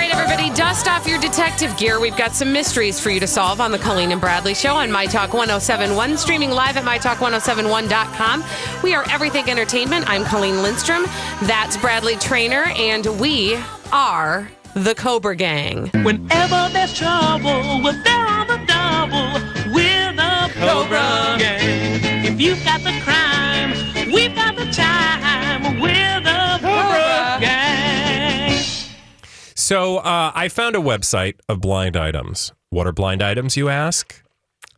[0.00, 2.00] Right, everybody, dust off your detective gear.
[2.00, 4.90] We've got some mysteries for you to solve on the Colleen and Bradley Show on
[4.90, 8.42] My Talk 1071, streaming live at MyTalk1071.com.
[8.82, 10.08] We are Everything Entertainment.
[10.08, 11.02] I'm Colleen Lindstrom.
[11.42, 13.58] That's Bradley Traynor, and we
[13.92, 15.90] are the Cobra Gang.
[16.02, 19.34] Whenever there's trouble, we're there on the double.
[19.74, 22.24] We're the Cobra Gang.
[22.24, 23.72] If you've got the crime,
[24.10, 25.78] we've got the time.
[25.78, 26.39] We're the
[29.70, 32.52] So uh, I found a website of blind items.
[32.70, 34.20] What are blind items, you ask?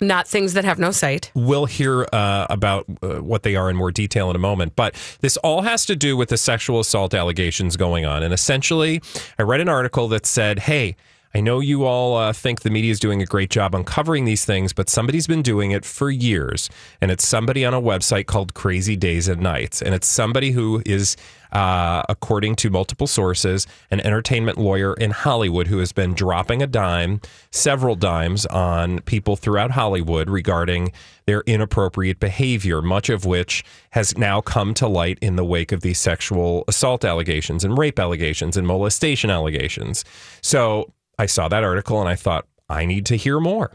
[0.02, 1.30] Not things that have no sight.
[1.34, 4.76] We'll hear uh, about uh, what they are in more detail in a moment.
[4.76, 8.22] But this all has to do with the sexual assault allegations going on.
[8.22, 9.00] And essentially,
[9.38, 10.96] I read an article that said, hey,
[11.34, 14.44] I know you all uh, think the media is doing a great job uncovering these
[14.44, 16.68] things, but somebody's been doing it for years.
[17.00, 19.80] And it's somebody on a website called Crazy Days and Nights.
[19.80, 21.16] And it's somebody who is,
[21.52, 26.66] uh, according to multiple sources, an entertainment lawyer in Hollywood who has been dropping a
[26.66, 30.92] dime, several dimes, on people throughout Hollywood regarding
[31.24, 35.80] their inappropriate behavior, much of which has now come to light in the wake of
[35.80, 40.04] these sexual assault allegations and rape allegations and molestation allegations.
[40.42, 40.92] So
[41.22, 43.70] I saw that article and I thought, I need to hear more.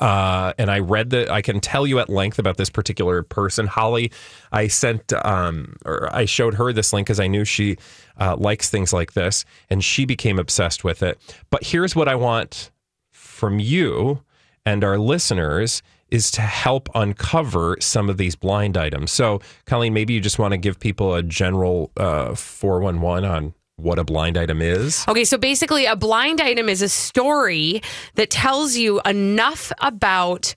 [0.00, 3.66] Uh, and I read that I can tell you at length about this particular person,
[3.66, 4.10] Holly.
[4.50, 7.76] I sent, um, or I showed her this link because I knew she
[8.18, 11.18] uh, likes things like this, and she became obsessed with it.
[11.50, 12.70] But here's what I want
[13.12, 14.22] from you
[14.64, 19.12] and our listeners is to help uncover some of these blind items.
[19.12, 23.98] So, Colleen, maybe you just want to give people a general uh, 411 on what
[23.98, 25.04] a blind item is.
[25.06, 27.82] Okay, so basically, a blind item is a story
[28.14, 30.54] that tells you enough about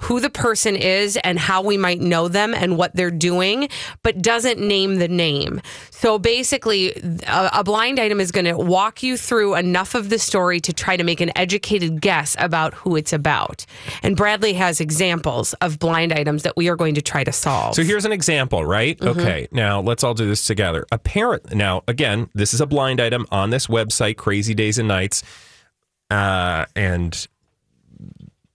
[0.00, 3.68] who the person is and how we might know them and what they're doing,
[4.02, 5.60] but doesn't name the name.
[5.90, 6.92] So basically,
[7.26, 10.72] a, a blind item is going to walk you through enough of the story to
[10.72, 13.66] try to make an educated guess about who it's about.
[14.02, 17.74] And Bradley has examples of blind items that we are going to try to solve.
[17.74, 18.96] So here's an example, right?
[18.98, 19.20] Mm-hmm.
[19.20, 20.86] Okay, now let's all do this together.
[20.92, 25.24] Apparent now, again, this is a blind item on this website, Crazy Days and Nights,
[26.10, 27.26] uh, and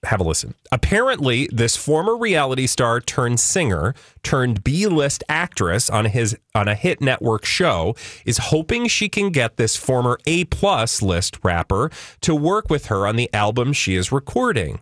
[0.05, 0.53] have a listen.
[0.71, 3.93] Apparently, this former reality star turned singer
[4.23, 9.57] turned B-list actress on his on a hit network show is hoping she can get
[9.57, 14.11] this former A plus list rapper to work with her on the album she is
[14.11, 14.79] recording.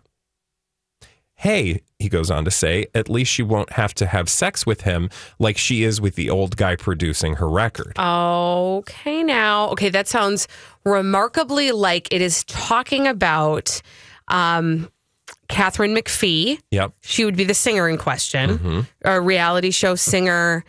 [1.34, 4.82] Hey, he goes on to say, at least she won't have to have sex with
[4.82, 7.98] him like she is with the old guy producing her record.
[7.98, 10.46] Okay, now, okay, that sounds
[10.84, 13.82] remarkably like it is talking about
[14.28, 14.88] um,
[15.52, 16.58] Katharine McPhee.
[16.70, 16.92] Yep.
[17.02, 18.80] She would be the singer in question, Mm-hmm.
[19.04, 20.64] a reality show singer.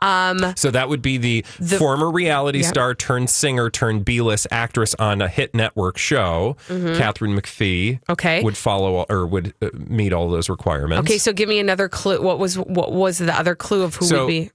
[0.00, 2.68] Um, So that would be the, The- former reality Yep.
[2.68, 6.56] star turned singer turned B list actress on a hit network show.
[6.68, 8.12] Katharine McPhee Mm-hmm.
[8.12, 8.42] Okay.
[8.42, 11.08] would follow or would uh, meet all those requirements.
[11.08, 12.20] okay, so give me another clue.
[12.20, 14.50] What was what was the other clue of who So- would be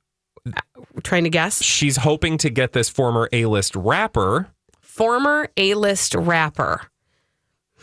[0.46, 0.60] uh,
[1.04, 1.64] trying to guess?
[1.64, 4.50] she's hoping to get this former A list rapper,
[4.82, 6.82] Former A-list rapper,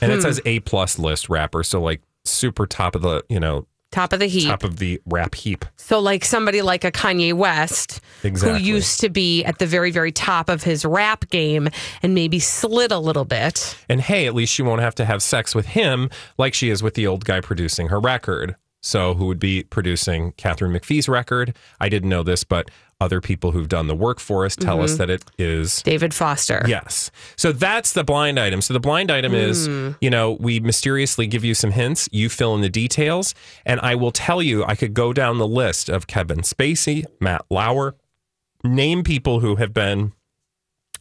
[0.00, 0.18] and Hmm.
[0.18, 4.12] it says A plus list rapper, so like super top of the you know top
[4.12, 4.48] of the heap.
[4.48, 5.64] top of the rap heap.
[5.76, 8.58] So, like somebody like a Kanye West, Exactly.
[8.58, 11.68] who used to be at the very, very top of his rap game
[12.02, 13.76] and maybe slid a little bit.
[13.88, 16.82] And hey, at least she won't have to have sex with him like she is
[16.82, 18.56] with the old guy producing her record.
[18.82, 21.56] So, who would be producing Katharine McPhee's record?
[21.80, 22.70] I didn't know this, but
[23.00, 24.84] other people who've done the work for us tell Mm-hmm.
[24.84, 25.82] us that it is.
[25.82, 26.62] David Foster.
[26.66, 27.10] Yes.
[27.36, 28.62] So that's the blind item.
[28.62, 29.66] So the blind item is,
[30.00, 33.34] you know, we mysteriously give you some hints, you fill in the details,
[33.66, 37.44] and I will tell you, I could go down the list of Kevin Spacey, Matt
[37.50, 37.96] Lauer,
[38.64, 40.12] name people who have been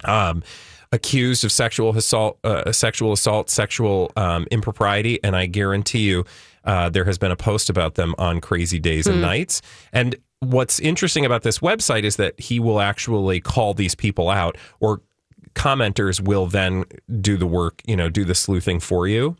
[0.03, 0.43] um,
[0.91, 6.25] accused of sexual assault, uh, sexual assault, sexual um, impropriety, and I guarantee you,
[6.65, 9.61] uh, there has been a post about them on Crazy Days and Nights.
[9.93, 14.57] And what's interesting about this website is that he will actually call these people out,
[14.79, 15.01] or
[15.53, 16.85] commenters will then
[17.21, 19.35] do the work, you know, do the sleuthing for you.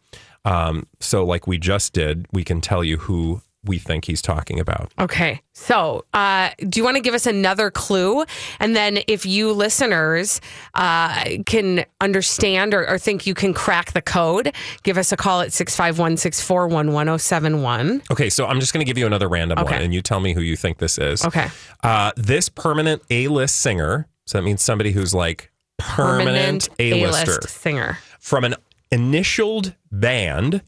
[0.45, 4.59] Um, so, like we just did, we can tell you who we think he's talking
[4.59, 4.91] about.
[5.00, 5.41] Okay.
[5.53, 8.25] So, uh, do you want to give us another clue?
[8.59, 10.41] And then, if you listeners
[10.73, 14.53] uh, can understand or, or think you can crack the code,
[14.83, 18.01] give us a call at 651 641 1071.
[18.12, 19.75] Okay, so I'm just going to give you another random Okay.
[19.75, 21.23] one, and you tell me who you think this is.
[21.25, 21.47] Okay.
[21.83, 27.97] Uh, this permanent A-list singer, so that means somebody who's like permanent, A-lister A-list singer.
[28.19, 28.56] from an
[28.91, 30.62] initialed band,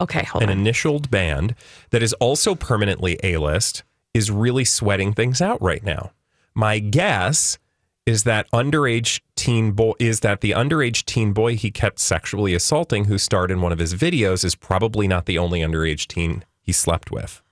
[0.00, 0.24] Okay.
[0.24, 0.58] Hold an on.
[0.58, 1.54] initialed band
[1.90, 3.82] that is also permanently A-list,
[4.14, 6.12] is really sweating things out right now.
[6.54, 7.58] My guess
[8.06, 13.06] is that underage teen boy is that the underage teen boy he kept sexually assaulting
[13.06, 16.72] who starred in one of his videos is probably not the only underage teen he
[16.72, 17.42] slept with.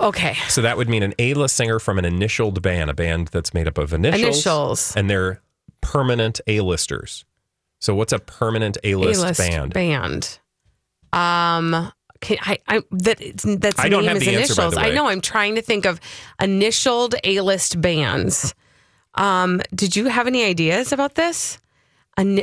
[0.00, 0.34] Okay.
[0.48, 3.68] So that would mean an A-list singer from an initialed band, a band that's made
[3.68, 4.96] up of initials, Initials.
[4.96, 5.40] and they're
[5.80, 7.24] permanent A-listers.
[7.78, 9.72] So what's a permanent A-list, A-list band?
[9.72, 10.38] band.
[11.12, 14.62] Um, can, I, I that it's, that's I don't name have is the answer, by
[14.64, 14.74] initials.
[14.74, 15.06] the I know.
[15.08, 16.00] I'm trying to think of
[16.40, 18.54] initialed A-list bands.
[19.14, 21.58] Um, did you have any ideas about this?
[22.16, 22.42] An,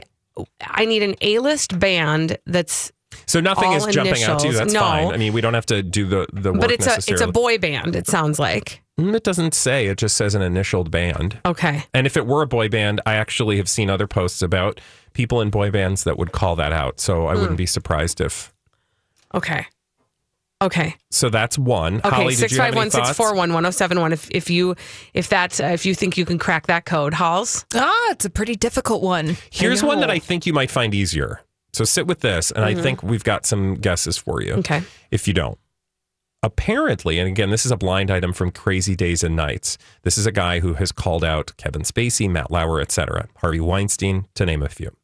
[0.61, 2.91] I need an A-list band that's,
[3.25, 4.53] So nothing is jumping out to you.
[4.53, 4.79] That's No.
[4.79, 5.11] fine.
[5.11, 7.27] I mean, we don't have to do the the work but it's a it's a
[7.31, 7.95] boy band.
[7.95, 9.87] It sounds like Mm, It doesn't say.
[9.87, 11.39] It just says an initialed band.
[11.45, 11.83] okay.
[11.93, 14.79] And if it were a boy band, I actually have seen other posts about
[15.11, 17.01] people in boy bands that would call that out.
[17.01, 17.41] So I Hmm.
[17.41, 18.53] wouldn't be surprised if.
[19.35, 19.65] Okay.
[20.61, 20.95] Okay.
[21.11, 21.97] So that's one.
[21.97, 22.09] Okay.
[22.09, 23.17] Holly, did Six you five any one thoughts?
[23.17, 24.13] four one one zero seven one.
[24.13, 24.75] If if you
[25.13, 27.65] if that's uh, if you think you can crack that code, Halls.
[27.75, 29.35] Ah, it's a pretty difficult one.
[29.51, 30.09] Here's one that.
[30.09, 31.41] I think you might find easier.
[31.73, 34.51] So sit with this, and I think we've got some guesses for you.
[34.51, 34.59] Mm-hmm.
[34.59, 34.83] Okay.
[35.11, 35.57] If you don't,
[36.41, 39.77] apparently, and again, this is a blind item from Crazy Days and Nights.
[40.03, 44.25] This is a guy who has called out Kevin Spacey, Matt Lauer, etc., Harvey Weinstein,
[44.35, 44.95] to name a few.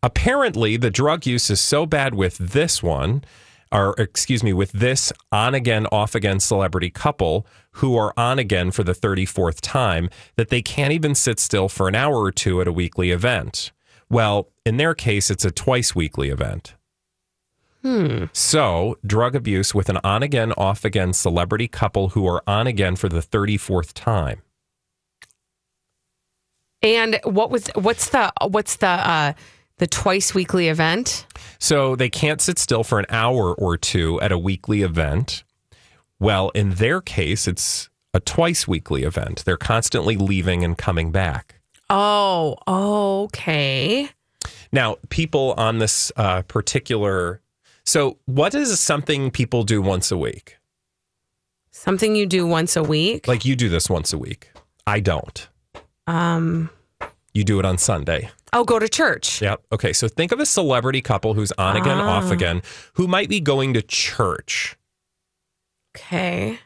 [0.00, 3.24] Apparently, the drug use is so bad with this one,
[3.72, 8.70] or excuse me, with this on again, off again celebrity couple who are on again
[8.70, 12.60] for the 34th time that they can't even sit still for an hour or two
[12.60, 13.72] at a weekly event.
[14.10, 16.74] Well, in their case, it's a twice weekly event.
[18.32, 22.96] So, drug abuse with an on again, off again celebrity couple who are on again
[22.96, 24.42] for the 34th time.
[26.82, 29.32] And what was what's the what's the uh
[29.78, 31.26] the twice weekly event?
[31.58, 35.44] So, they can't sit still for an hour or two at a weekly event.
[36.20, 39.44] Well, in their case, it's a twice weekly event.
[39.44, 41.60] They're constantly leaving and coming back.
[41.90, 44.10] Oh, okay.
[44.72, 47.40] Now, people on this uh, particular.
[47.84, 50.56] So, what is something people do once a week?
[51.70, 53.28] Something you do once a week.
[53.28, 54.50] Like you do this once a week.
[54.86, 55.48] I don't.
[56.06, 56.70] um
[57.32, 58.30] You do it on Sunday.
[58.52, 59.40] Oh, go to church.
[59.42, 59.62] Yep.
[59.72, 59.92] Okay.
[59.92, 62.32] So think of a celebrity couple who's on again, off Ah.
[62.32, 62.62] again,
[62.94, 64.76] who might be going to church.
[65.96, 66.58] Okay.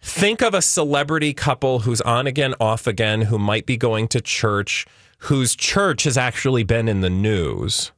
[0.00, 4.20] Think of a celebrity couple who's on again, off again, who might be going to
[4.20, 4.86] church,
[5.20, 7.90] whose church has actually been in the news.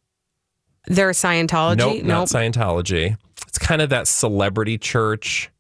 [0.87, 1.77] They're Scientology.
[1.77, 3.19] nope, not Scientology.
[3.47, 5.51] It's kind of that celebrity church.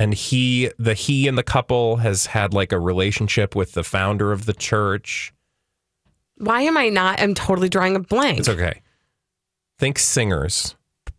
[0.00, 4.32] And he, the he and the couple has had like a relationship with the founder
[4.32, 5.33] of the church.
[6.38, 7.20] Why am I not?
[7.20, 8.38] I'm totally drawing a blank.
[8.40, 8.80] It's okay.
[9.78, 10.74] Think singers,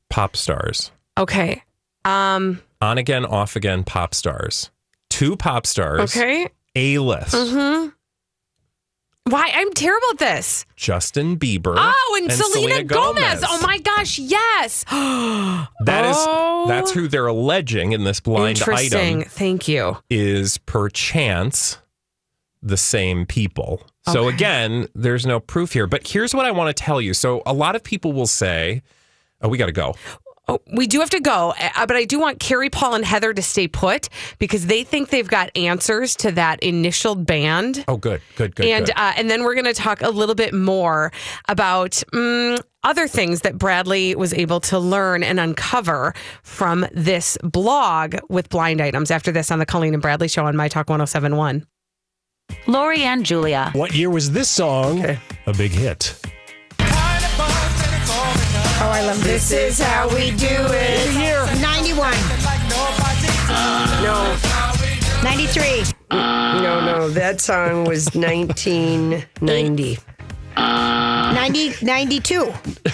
[0.10, 0.92] pop stars.
[1.18, 1.64] Okay.
[2.04, 2.62] Um.
[2.82, 4.72] on again, off again pop stars.
[5.10, 6.16] Two pop stars.
[6.16, 6.50] Okay.
[6.76, 7.34] A list.
[7.34, 7.90] Mm-hmm.
[9.28, 9.50] Why?
[9.56, 10.66] I'm terrible at this.
[10.76, 11.74] Justin Bieber.
[11.78, 13.44] Oh, and, Selena, Gomez.
[13.48, 14.84] Oh my gosh, yes.
[14.92, 16.66] That is Oh.
[16.68, 19.20] that's who they're alleging in this blind Interesting.
[19.22, 19.98] item Thank you.
[20.10, 21.80] is perchance
[22.66, 23.82] the same people.
[24.12, 25.88] So again, there's no proof here.
[25.88, 27.14] But here's what I want to tell you.
[27.14, 28.82] So a lot of people will say,
[29.42, 29.96] Oh, we gotta go.
[30.48, 33.34] Oh, we do have to go, uh, but I do want Carrie, Paul, and Heather
[33.34, 37.84] to stay put because they think they've got answers to that initial band.
[37.88, 38.68] Oh, good, good, good.
[38.68, 38.94] and good.
[38.96, 41.12] Uh, and then we're going to talk a little bit more
[41.48, 48.16] about mm, other things that Bradley was able to learn and uncover from this blog
[48.30, 49.10] with blind items.
[49.10, 51.66] After this, on the Colleen and Bradley show on My Talk 1071.
[52.68, 53.70] Lori and Julia.
[53.74, 56.16] What year was this song a big hit?
[58.78, 59.50] Oh, I love this.
[59.50, 61.14] This is how we do it.
[61.20, 61.46] Year.
[61.62, 62.12] 91.
[64.04, 64.36] No,
[65.24, 65.84] 93.
[66.12, 67.10] no, no.
[67.10, 69.98] That song was 1990.
[70.56, 72.46] 90, 92,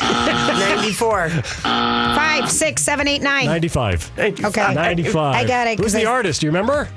[0.02, 3.46] 94, 5, 6, 7, 8, 9.
[3.46, 4.12] 95.
[4.20, 4.74] Okay.
[4.74, 5.36] 95.
[5.36, 6.42] I got it, Who's 'cause the I- artist?
[6.42, 6.88] Do you remember?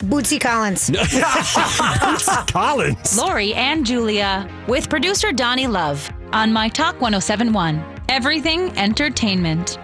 [0.00, 0.90] Bootsy Collins.
[2.52, 3.16] Collins.
[3.16, 7.82] Lori and Julia with producer Donnie Love on My Talk 1071.
[8.08, 9.78] Everything Entertainment.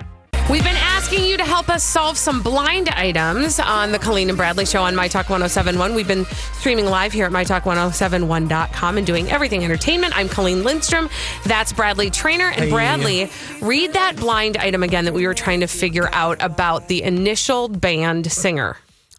[0.50, 4.37] We've been asking you to help us solve some blind items on the Colleen and
[4.37, 5.95] Bradley show on My Talk 1071.
[5.95, 6.25] We've been
[6.55, 10.17] streaming live here at MyTalk1071.com and doing everything entertainment.
[10.17, 11.09] I'm Colleen Lindstrom.
[11.45, 12.50] That's Bradley Traynor.
[12.50, 13.31] And Bradley,
[13.62, 17.69] read that blind item again that we were trying to figure out about the initial
[17.69, 18.76] band singer.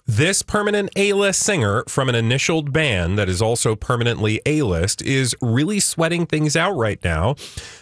[0.08, 5.02] This permanent A list singer from an initialed band that is also permanently A list
[5.02, 7.36] is really sweating things out right now.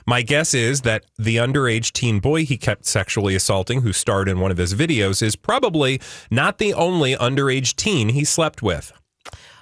[0.06, 4.40] My guess is that the underage teen boy he kept sexually assaulting, who starred in
[4.40, 8.92] one of his videos, is probably not the only underage teen he slept with.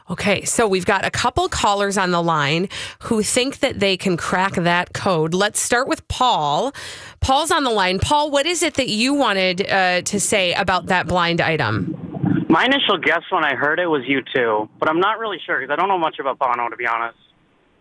[0.10, 2.70] Okay, so we've got a couple callers on the line
[3.04, 5.34] who think that they can crack that code.
[5.34, 6.74] Let's start with Paul.
[7.20, 8.00] Paul's on the line.
[8.00, 12.07] Paul, what is it that you wanted uh, to say about that blind item?
[12.50, 15.60] My initial guess when I heard it was you two, but I'm not really sure
[15.60, 17.18] because I don't know much about Bono to be honest.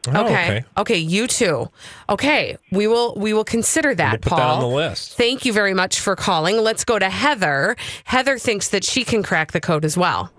[0.08, 0.64] Oh, okay.
[0.76, 0.98] okay.
[0.98, 1.68] you too.
[2.08, 4.38] Okay, we will we will consider that, We'll put Paul.
[4.38, 5.16] that on the list.
[5.16, 6.58] Thank you very much for calling.
[6.58, 7.76] Let's go to Heather.
[8.04, 10.32] Heather thinks that she can crack the code as well.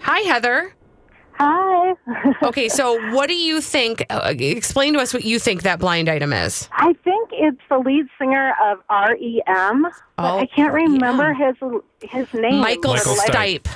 [0.00, 0.74] Hi, Heather.
[1.34, 1.94] Hi.
[2.42, 4.04] Okay, so what do you think?
[4.10, 6.68] Uh, explain to us what you think that blind item is.
[6.72, 9.86] I think it's the lead singer of REM.
[10.18, 11.56] Oh, I can't remember his
[12.00, 12.60] his name.
[12.60, 13.66] Michael, Michael Stipe.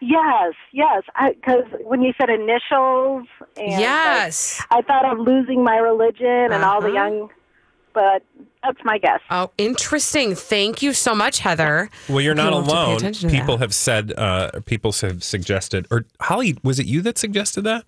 [0.00, 1.02] Yes, yes.
[1.34, 4.62] Because when you said initials, and Yes.
[4.70, 6.96] I, I thought of losing my religion and all the Uh-huh.
[6.96, 7.30] young.
[7.92, 8.22] But
[8.62, 9.18] that's my guess.
[9.30, 10.36] Oh, interesting.
[10.36, 11.90] Thank you so much, Heather.
[12.08, 13.30] Well, you're not we'll have to pay alone.
[13.40, 17.84] People have said, uh, people have suggested, or Holly, was it you that suggested that?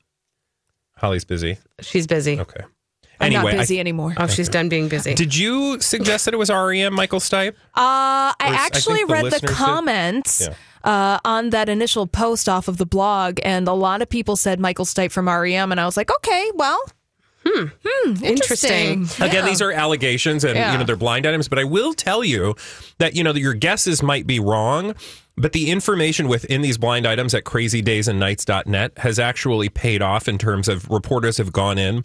[0.96, 1.58] Holly's busy.
[1.80, 2.40] She's busy.
[2.40, 2.64] Okay.
[3.20, 4.14] I'm Anyway, not busy I- anymore.
[4.16, 5.14] Oh, she's done being busy.
[5.14, 7.52] Did you suggest that it was REM, Michael Stipe?
[7.52, 9.56] Uh, I Or actually think the read listeners the did.
[9.56, 10.54] comments Yeah.
[10.90, 14.58] uh, on that initial post off of the blog, and a lot of people said
[14.58, 16.80] Michael Stipe from REM, and I was like, okay, well,
[17.46, 19.08] hmm, hmm, interesting.
[19.20, 19.42] Again, Yeah.
[19.46, 20.72] these are allegations and Yeah.
[20.72, 22.54] you know they're blind items, but I will tell you
[22.98, 24.94] that you know that your guesses might be wrong,
[25.36, 30.68] but the information within these blind items at crazydaysandnights.net has actually paid off in terms
[30.68, 32.04] of reporters have gone in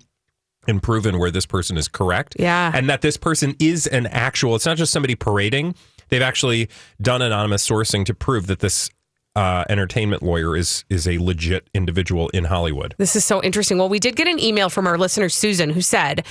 [0.67, 2.35] and proven where this person is correct.
[2.39, 2.71] Yeah.
[2.73, 5.75] And that this person is an actual, it's not just somebody parading.
[6.09, 6.69] They've actually
[7.01, 8.89] done anonymous sourcing to prove that this
[9.35, 12.95] uh, entertainment lawyer is is a legit individual in Hollywood.
[12.97, 13.77] This is so interesting.
[13.77, 16.25] Well, we did get an email from our listener, Susan, who said,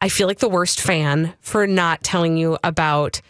[0.00, 3.20] I feel like the worst fan for not telling you about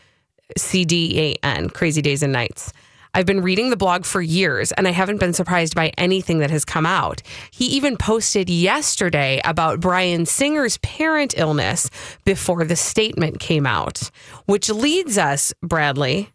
[0.59, 2.75] CDAN, Crazy Days and Nights.
[3.15, 6.51] I've been reading the blog for years and I haven't been surprised by anything that
[6.51, 7.21] has come out.
[7.51, 11.91] He even posted yesterday about Bryan Singer's parent illness
[12.25, 14.11] before the statement came out,
[14.47, 16.31] which leads us, Bradley,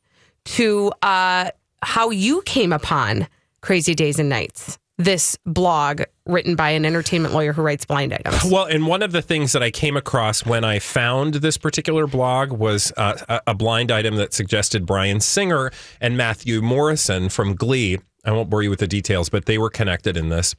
[0.45, 1.49] to uh,
[1.81, 3.27] how you came upon
[3.61, 8.43] Crazy Days and Nights, this blog written by an entertainment lawyer who writes blind items.
[8.51, 12.07] Well, and one of the things that I came across when I found this particular
[12.07, 17.53] blog was uh, a- a blind item that suggested Bryan Singer and Matthew Morrison from
[17.55, 17.99] Glee.
[18.25, 20.55] I won't bore you with the details, but they were connected in this.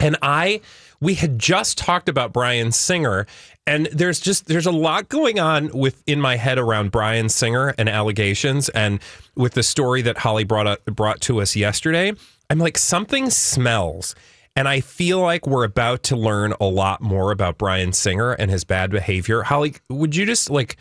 [0.00, 0.60] And I,
[1.00, 3.26] we had just talked about Bryan Singer,
[3.66, 7.74] and there's just there's a lot going on with in my head around Bryan Singer
[7.78, 9.00] and allegations, and
[9.34, 12.12] with the story that Holly brought up, brought to us yesterday.
[12.54, 14.14] I'm like something smells.
[14.54, 18.48] And I feel like we're about to learn a lot more about Bryan Singer and
[18.48, 19.42] his bad behavior.
[19.42, 20.76] Holly, would you just like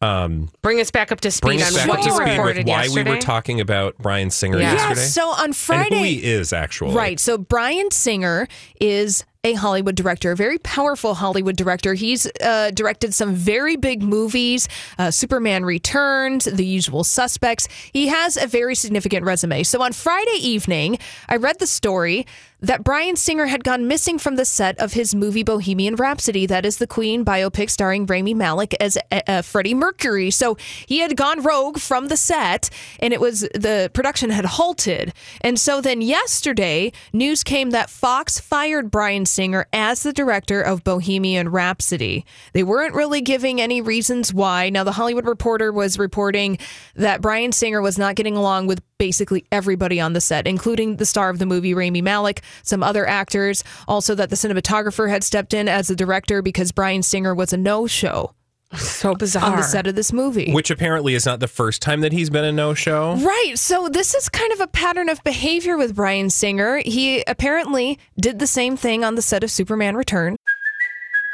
[0.00, 3.10] um, Bring us back up to speed on what you speed reported with why yesterday?
[3.10, 4.72] we were talking about Bryan Singer Yeah.
[4.72, 5.00] yesterday?
[5.02, 6.94] Yeah, so on and Friday, who he is actually.
[6.94, 7.20] Right.
[7.20, 8.48] So Bryan Singer
[8.80, 11.94] is a Hollywood director, a very powerful Hollywood director.
[11.94, 14.68] He's uh, directed some very big movies
[14.98, 17.68] uh, Superman Returns, The Usual Suspects.
[17.92, 19.62] He has a very significant resume.
[19.62, 22.26] So on Friday evening, I read the story
[22.60, 26.46] that Bryan Singer had gone missing from the set of his movie Bohemian Rhapsody.
[26.46, 30.32] That is the Queen biopic starring Rami Malek as uh, uh, Freddie Mercury.
[30.32, 35.12] So he had gone rogue from the set, and it was the production had halted.
[35.40, 40.84] And so then yesterday, news came that Fox fired Bryan Singer as the director of
[40.84, 42.24] Bohemian Rhapsody.
[42.52, 44.70] They weren't really giving any reasons why.
[44.70, 46.58] Now, the Hollywood Reporter was reporting
[46.94, 51.06] that Bryan Singer was not getting along with basically everybody on the set, including the
[51.06, 53.62] star of the movie, Rami Malek, some other actors.
[53.86, 57.56] Also, that the cinematographer had stepped in as the director because Bryan Singer was a
[57.56, 58.34] no show
[58.74, 59.44] so bizarre.
[59.52, 60.52] on the set of this movie.
[60.52, 63.14] Which apparently is not the first time that he's been a no show.
[63.16, 63.54] Right.
[63.56, 66.82] So this is kind of a pattern of behavior with Bryan Singer.
[66.84, 70.36] He apparently did the same thing on the set of Superman Return.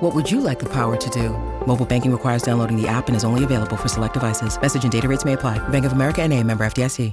[0.00, 1.30] What would you like the power to do?
[1.66, 4.60] Mobile banking requires downloading the app and is only available for select devices.
[4.60, 5.58] Message and data rates may apply.
[5.68, 7.12] Bank of America and a member FDIC.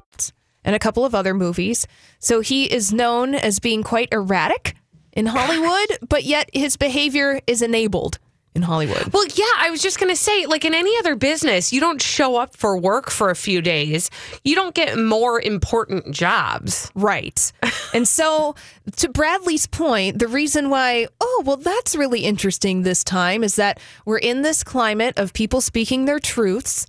[0.63, 1.87] and a couple of other movies.
[2.19, 4.75] So he is known as being quite erratic
[5.11, 8.19] in Hollywood, but yet his behavior is enabled
[8.53, 9.13] in Hollywood.
[9.13, 12.01] Well, yeah, I was just going to say, like in any other business, you don't
[12.01, 14.09] show up for work for a few days.
[14.43, 16.91] You don't get more important jobs.
[16.93, 17.51] Right.
[17.93, 18.55] and so,
[18.97, 23.79] to Bradley's point, the reason why, oh, well, that's really interesting this time is that
[24.05, 26.87] we're in this climate of people speaking their truths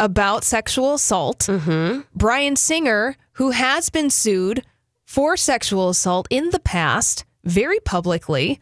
[0.00, 1.40] about sexual assault.
[1.40, 2.00] Mm-hmm.
[2.14, 4.64] Bryan Singer, who has been sued
[5.04, 8.60] for sexual assault in the past, very publicly.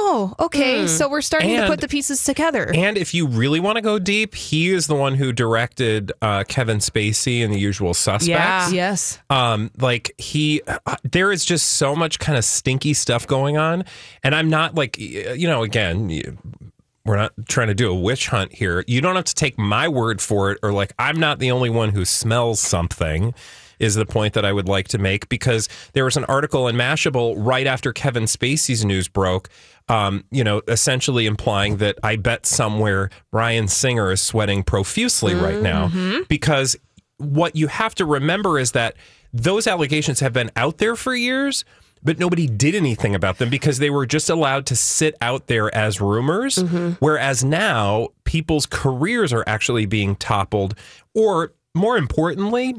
[0.00, 0.82] Oh, okay.
[0.82, 0.86] Hmm.
[0.86, 2.70] So we're starting to put the pieces together.
[2.74, 6.44] And if you really want to go deep, he is the one who directed uh,
[6.44, 8.26] Kevin Spacey in The Usual Suspects.
[8.28, 8.68] Yeah.
[8.70, 9.18] Yes.
[9.28, 13.84] Um, like he, uh, there is just so much kind of stinky stuff going on,
[14.22, 16.08] and I'm not like, you know, again.
[16.10, 16.38] you-
[17.04, 18.84] We're not trying to do a witch hunt here.
[18.86, 21.70] You don't have to take my word for it, or like I'm not the only
[21.70, 23.34] one who smells something.
[23.78, 26.74] Is the point that I would like to make because there was an article in
[26.74, 29.48] Mashable right after Kevin Spacey's news broke,
[29.88, 35.62] um, you know, essentially implying that I bet somewhere Bryan Singer is sweating profusely right
[35.62, 35.88] now.
[36.28, 36.76] Because
[37.18, 38.94] what you have to remember is that
[39.32, 41.64] those allegations have been out there for years,
[42.02, 45.74] but nobody did anything about them because they were just allowed to sit out there
[45.74, 46.56] as rumors.
[47.00, 50.74] Whereas now, people's careers are actually being toppled,
[51.14, 52.74] or more importantly,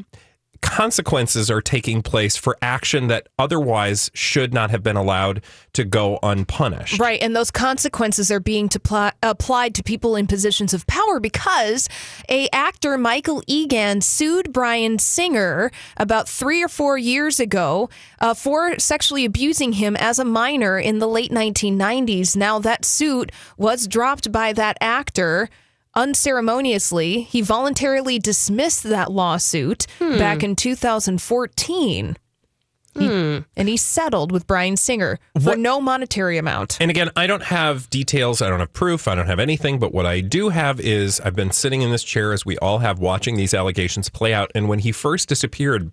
[0.62, 5.42] consequences are taking place for action that otherwise should not have been allowed
[5.74, 7.00] to go unpunished.
[7.00, 11.20] Right, and those consequences are being to pl- applied to people in positions of power
[11.20, 11.88] because
[12.30, 18.78] a actor Michael Egan sued Bryan Singer about three or four years ago uh, for
[18.80, 22.36] sexually abusing him as a minor in the late 1990s.
[22.36, 25.50] Now that suit was dropped by that actor.
[25.96, 32.18] Unceremoniously, he voluntarily dismissed that lawsuit back in 2014.
[32.96, 33.06] He-
[33.56, 36.78] and he settled with Bryan Singer for no monetary amount.
[36.82, 38.42] And again, I don't have details.
[38.42, 39.08] I don't have proof.
[39.08, 39.80] I don't have anything.
[39.80, 42.80] But what I do have is I've been sitting in this chair as we all
[42.80, 44.52] have watching these allegations play out.
[44.54, 45.92] And when he first disappeared,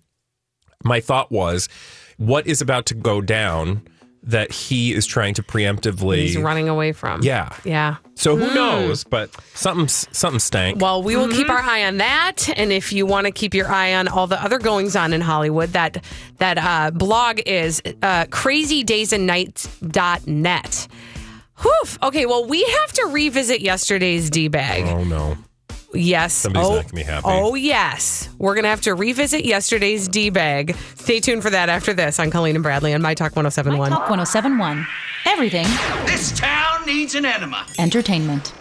[0.83, 1.69] my thought was,
[2.17, 3.87] what is about to go down
[4.27, 6.17] that he is trying to preemptively.
[6.17, 7.21] He's running away from.
[7.23, 7.49] Yeah.
[7.63, 7.95] Yeah.
[8.15, 8.55] So who Hmm.
[8.55, 9.03] knows?
[9.03, 10.81] But something something stank.
[10.81, 11.37] Well, we will Mm-hmm.
[11.37, 14.27] keep our eye on that, and if you want to keep your eye on all
[14.27, 16.03] the other goings on in Hollywood, that
[16.39, 20.87] that uh, blog is uh, crazydaysandnights.net.
[21.61, 21.81] Whew.
[22.03, 24.83] Okay, well, we have to revisit yesterday's d bag.
[24.85, 25.37] Oh no.
[25.93, 26.33] Yes.
[26.33, 27.23] Somebody's oh, not gonna be happy.
[27.25, 28.29] Oh, yes.
[28.37, 30.75] We're going to have to revisit yesterday's D bag.
[30.95, 33.89] Stay tuned for that after this on Colleen and Bradley on My Talk 1071.
[33.89, 34.85] Talk 1071.
[35.25, 35.65] Everything
[36.05, 37.65] This town needs an enema.
[37.79, 38.53] entertainment.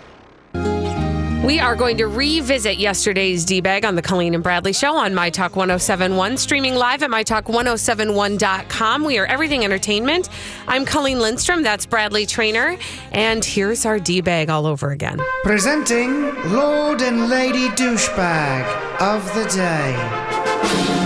[1.45, 5.15] We are going to revisit yesterday's D bag on the Colleen and Bradley show on
[5.15, 9.05] My Talk 1071, streaming live at MyTalk1071.com.
[9.05, 10.29] We are everything entertainment.
[10.67, 11.63] I'm Colleen Lindstrom.
[11.63, 12.77] That's Bradley Traynor.
[13.13, 15.21] And here's our D bag all over again.
[15.45, 21.06] Presenting Lord and Lady Douchebag of the Day.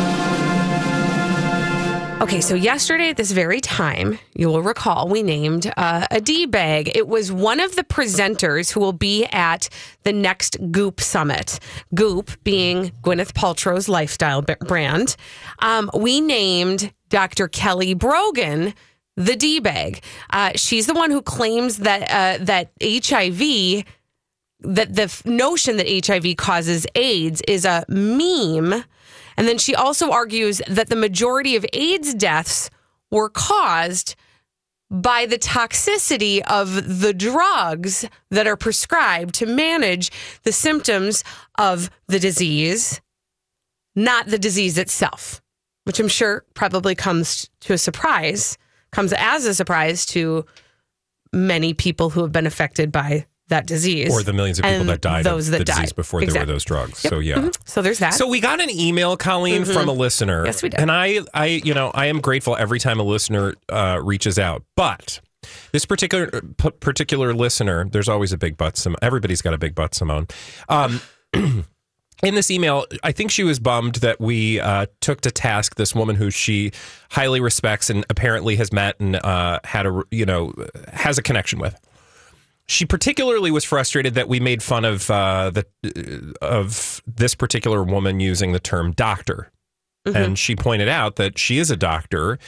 [2.21, 6.45] Okay, so yesterday at this very time, you will recall we named uh, a D
[6.45, 6.95] bag.
[6.95, 9.71] It was one of the presenters who will be at
[10.03, 11.59] the next Goop Summit.
[11.95, 15.17] Goop being Gwyneth Paltrow's lifestyle brand.
[15.61, 17.49] Um, we named Dr.
[17.49, 18.75] Kelly Brogan
[19.17, 20.03] the D bag.
[20.29, 23.85] Uh, she's the one who claims that uh, that HIV
[24.61, 28.85] that the notion that HIV causes AIDS is a meme.
[29.41, 32.69] And then she also argues that the majority of AIDS deaths
[33.11, 34.15] were caused
[34.91, 40.11] by the toxicity of the drugs that are prescribed to manage
[40.43, 41.25] the symptoms
[41.57, 43.01] of the disease,
[43.97, 45.41] not the disease itself.
[45.85, 48.59] which I'm sure probably comes to a surprise,
[48.93, 50.45] comes as a surprise to
[51.33, 54.11] many people who have been affected by that disease.
[54.13, 55.97] Or the millions of people that died those of that the disease died.
[55.97, 57.05] before there were those drugs.
[57.05, 57.11] Yep.
[57.13, 57.35] So yeah.
[57.37, 57.57] Mhm.
[57.65, 58.15] So there's that.
[58.15, 59.73] So we got an email, Colleen, Mhm.
[59.75, 60.45] from a listener.
[60.47, 60.81] Yes, we did.
[60.81, 64.65] And I, I, you know, I am grateful every time a listener uh, reaches out.
[64.77, 65.21] But
[65.73, 68.77] this particular p- particular listener, there's always a big butt.
[68.77, 70.27] Sim- everybody's got a big butt, Simone.
[70.69, 71.01] Um,
[71.35, 75.95] in this email, I think she was bummed that we uh, took to task this
[75.95, 76.73] woman who she
[77.11, 80.53] highly respects and apparently has met and uh, had a, you know,
[80.93, 81.75] has a connection with.
[82.71, 88.21] She particularly was frustrated that we made fun of uh, the of this particular woman
[88.21, 89.51] using the term doctor,
[90.07, 90.15] Mhm.
[90.15, 92.39] and she pointed out that she is a doctor.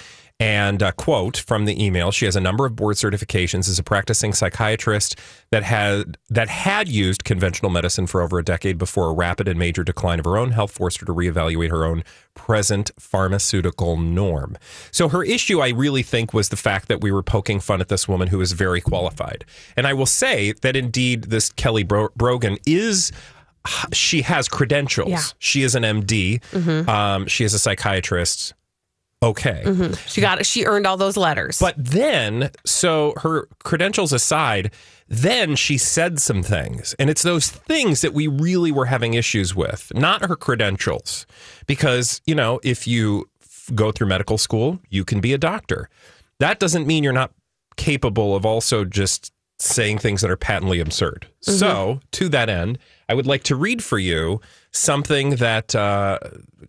[0.43, 3.83] And uh, quote from the email: She has a number of board certifications as a
[3.83, 5.17] practicing psychiatrist
[5.51, 9.57] that had that had used conventional medicine for over a decade before a rapid and
[9.59, 12.03] major decline of her own health forced her to reevaluate her own
[12.35, 14.57] present pharmaceutical norm.
[14.91, 17.89] So her issue, I really think, was the fact that we were poking fun at
[17.89, 19.45] this woman who is very qualified.
[19.77, 23.13] And I will say that indeed, this Kelly Bro- Brogan is.
[23.93, 25.11] She has credentials.
[25.11, 25.23] Yeah.
[25.39, 26.41] She is an MD.
[26.51, 26.89] Mhm.
[26.89, 28.55] Um, she is a psychiatrist.
[29.23, 29.63] Okay.
[29.65, 29.97] Mhm.
[30.09, 30.47] She got it.
[30.47, 31.59] She earned all those letters.
[31.61, 34.73] But then, so her credentials aside,
[35.09, 36.95] then she said some things.
[36.99, 41.27] And it's those things that we really were having issues with, not her credentials.
[41.67, 45.89] Because, you know, if you f- go through medical school, you can be a doctor.
[46.41, 47.31] That doesn't mean you're not
[47.77, 51.29] capable of also just saying things that are patently absurd.
[51.47, 51.59] Mhm.
[51.59, 52.79] So, to that end,
[53.13, 56.19] I would like to read for you something that uh,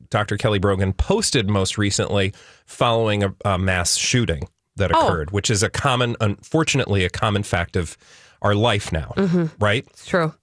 [0.09, 0.35] Dr.
[0.35, 2.33] Kelly Brogan posted most recently
[2.65, 5.07] following a, a mass shooting that Oh.
[5.07, 7.97] occurred, which is a common, unfortunately, a common fact of
[8.41, 9.51] our life now, Mhm.
[9.57, 9.85] right?
[9.91, 10.33] It's true.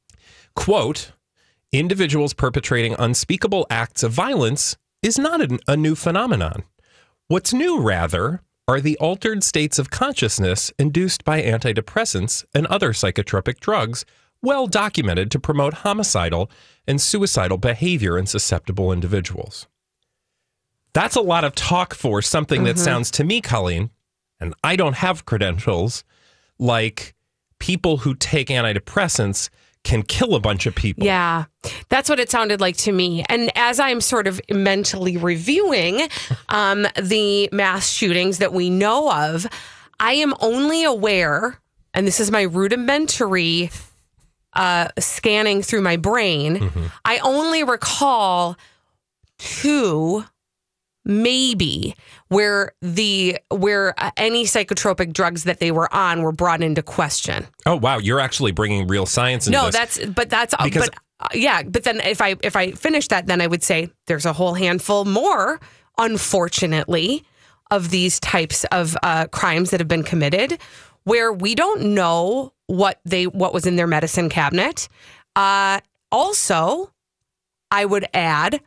[0.56, 1.12] Quote
[1.70, 6.62] Individuals perpetrating unspeakable acts of violence is not a, a new phenomenon.
[7.28, 13.60] What's new, rather, are the altered states of consciousness induced by antidepressants and other psychotropic
[13.60, 14.06] drugs,
[14.42, 16.50] well documented to promote homicidal
[16.86, 19.66] and suicidal behavior in susceptible individuals.
[20.92, 22.84] That's a lot of talk for something that Mhm.
[22.84, 23.90] sounds to me, Colleen,
[24.40, 26.04] and I don't have credentials,
[26.58, 27.14] like
[27.58, 29.50] people who take antidepressants
[29.84, 31.04] can kill a bunch of people.
[31.06, 31.44] Yeah,
[31.88, 33.24] that's what it sounded like to me.
[33.28, 36.08] And as I'm sort of mentally reviewing
[36.48, 39.46] um, the mass shootings that we know of,
[39.98, 41.60] I am only aware,
[41.94, 43.70] and this is my rudimentary
[44.54, 46.70] uh, scanning through my brain,
[47.04, 48.56] I only recall
[49.38, 50.24] two
[51.04, 51.94] maybe
[52.28, 57.46] where the where uh, any psychotropic drugs that they were on were brought into question.
[57.66, 59.74] Oh wow, you're actually bringing real science into no, this.
[59.74, 63.26] that's but that's Because- but uh, yeah, but then if I if I finish that,
[63.26, 65.60] then I would say there's a whole handful more,
[65.98, 67.24] unfortunately,
[67.70, 70.58] of these types of uh, crimes that have been committed,
[71.04, 74.88] where we don't know what they what was in their medicine cabinet.
[75.34, 75.80] Uh,
[76.12, 76.92] also,
[77.70, 78.60] I would add.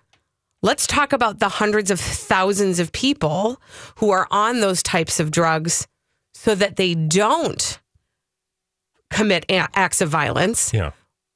[0.62, 3.62] Let's talk about the hundreds of thousands of people
[3.98, 5.88] who are on those types of drugs
[6.34, 7.80] so that they don't
[9.10, 10.92] commit acts of violence yeah,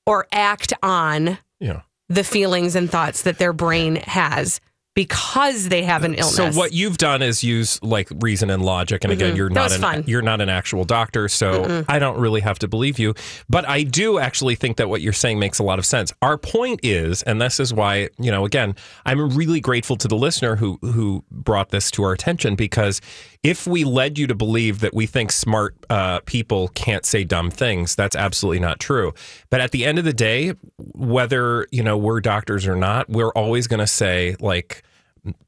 [0.05, 1.81] or act on yeah.
[2.07, 4.61] the feelings and thoughts that their brain has
[4.97, 6.35] because they have an illness.
[6.35, 9.37] So what you've done is use like reason and logic, and again, Mhm.
[9.37, 10.03] you're not an fun.
[10.07, 11.85] you're not an actual doctor, so Mm-mm.
[11.87, 13.13] I don't really have to believe you.
[13.47, 16.11] But I do actually think that what you're saying makes a lot of sense.
[16.23, 18.73] Our point is, and this is why you know, again,
[19.05, 22.99] I'm really grateful to the listener who who brought this to our attention because
[23.47, 27.49] if we led you to believe that we think smart uh, people can't say dumb
[27.49, 29.13] things, that's absolutely not true.
[29.49, 33.31] But at the end of the day, whether you know we're doctors or not, we're
[33.31, 34.83] always going to say like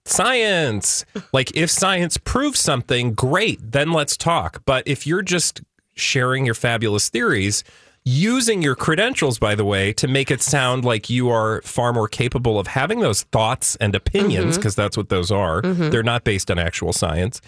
[0.06, 1.06] science.
[1.34, 4.62] Like if science proves something, great, then let's talk.
[4.66, 5.62] But if you're just
[5.96, 7.64] sharing your fabulous theories,
[8.06, 12.08] using your credentials, by the way, to make it sound like you are far more
[12.08, 15.62] capable of having those thoughts and opinions, because that's what those are.
[15.62, 15.92] Mhm.
[15.92, 17.42] They're not based on actual science.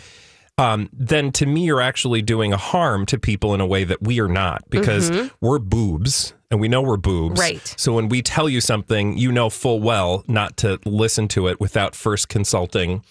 [0.62, 4.02] Um, then to me, you're actually doing a harm to people in a way that
[4.02, 5.32] we are not because Mhm.
[5.41, 7.39] we're boobs and we know we're boobs.
[7.39, 7.74] Right.
[7.78, 11.60] So when we tell you something, you know full well not to listen to it
[11.60, 13.04] without first consulting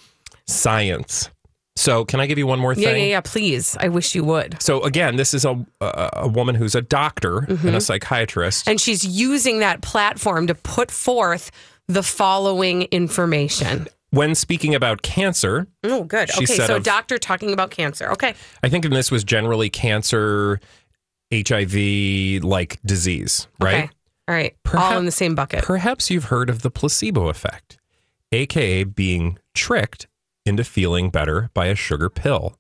[0.47, 1.31] science.
[1.77, 2.85] So can I give you one more thing?
[2.85, 3.21] yeah, yeah, yeah.
[3.21, 4.61] Please, I wish you would.
[4.61, 8.69] So again, this is a a, a woman who's a doctor and a psychiatrist.
[8.69, 11.51] And she's using that platform to put forth
[11.89, 13.89] the following information.
[14.11, 16.31] When speaking about cancer, Oh, good.
[16.37, 18.11] Okay, so of- doctor talking about cancer.
[18.11, 18.35] Okay.
[18.62, 20.61] I think this was generally cancer,
[21.33, 23.85] HIV like disease, right?
[23.85, 23.90] Okay.
[24.29, 24.55] All right.
[24.75, 25.62] All in the same bucket.
[25.64, 27.79] Perhaps you've heard of the placebo effect,
[28.33, 30.07] aka being tricked
[30.46, 32.57] into feeling better by a sugar pill.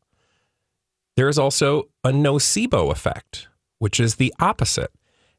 [1.16, 4.92] There is also a nocebo effect, which is the opposite,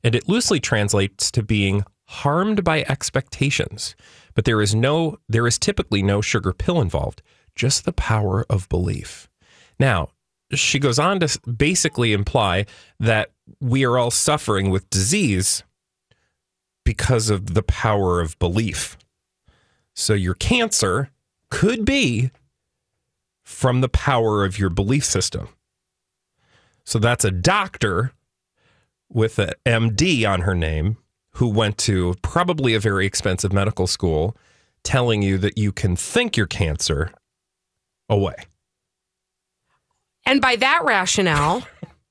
[0.03, 3.95] and it loosely translates to being harmed by expectations.
[4.33, 7.21] But there is no there is typically no sugar pill involved,
[7.55, 9.29] just the power of belief.
[9.79, 10.09] Now,
[10.53, 12.65] she goes on to basically imply
[12.99, 15.63] that we are all suffering with disease
[16.83, 18.97] because of the power of belief.
[19.95, 21.09] So your cancer
[21.49, 22.31] could be
[23.43, 25.49] from the power of your belief system.
[26.85, 28.13] So that's a doctor
[29.09, 30.97] with an MD on her name
[31.35, 34.35] who went to probably a very expensive medical school
[34.83, 37.11] telling you that you can think your cancer
[38.09, 38.35] away.
[40.25, 41.63] And by that rationale,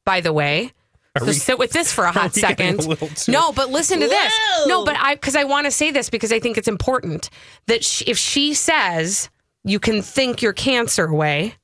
[0.05, 0.73] by the way,
[1.17, 2.81] Are so we- sit with this for a hot second.
[2.81, 4.33] a no, but listen to this.
[4.67, 7.31] No, but I because I want to say this because I think it's important
[7.67, 9.29] that she, if she says
[9.65, 11.55] you can think your cancer away,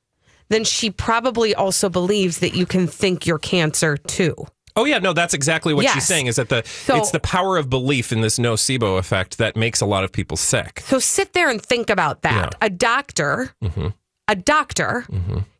[0.49, 4.35] then she probably also believes that you can think your cancer too.
[4.77, 6.07] Oh yeah, no, that's exactly what she's Yes.
[6.07, 6.27] saying.
[6.27, 9.81] Is that the So- it's the power of belief in this nocebo effect that makes
[9.81, 10.83] a lot of people sick.
[10.85, 12.55] So sit there and think about that.
[12.61, 13.87] A doctor, Mm-hmm.
[14.29, 15.05] a doctor